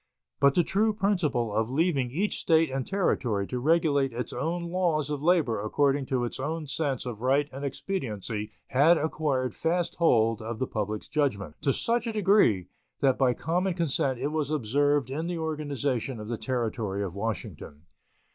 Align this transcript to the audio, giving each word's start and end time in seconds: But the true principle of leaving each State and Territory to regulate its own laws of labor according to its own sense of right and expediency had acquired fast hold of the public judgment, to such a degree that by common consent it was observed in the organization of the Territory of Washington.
But 0.39 0.55
the 0.55 0.63
true 0.63 0.93
principle 0.95 1.53
of 1.53 1.69
leaving 1.69 2.09
each 2.09 2.39
State 2.39 2.71
and 2.71 2.87
Territory 2.87 3.45
to 3.45 3.59
regulate 3.59 4.11
its 4.13 4.33
own 4.33 4.63
laws 4.71 5.11
of 5.11 5.21
labor 5.21 5.61
according 5.61 6.07
to 6.07 6.25
its 6.25 6.39
own 6.39 6.65
sense 6.65 7.05
of 7.05 7.21
right 7.21 7.47
and 7.53 7.63
expediency 7.63 8.49
had 8.69 8.97
acquired 8.97 9.53
fast 9.53 9.97
hold 9.97 10.41
of 10.41 10.57
the 10.57 10.65
public 10.65 11.03
judgment, 11.03 11.53
to 11.61 11.71
such 11.71 12.07
a 12.07 12.13
degree 12.13 12.65
that 13.01 13.19
by 13.19 13.35
common 13.35 13.75
consent 13.75 14.17
it 14.17 14.29
was 14.31 14.49
observed 14.49 15.11
in 15.11 15.27
the 15.27 15.37
organization 15.37 16.19
of 16.19 16.29
the 16.29 16.35
Territory 16.39 17.03
of 17.03 17.13
Washington. 17.13 17.83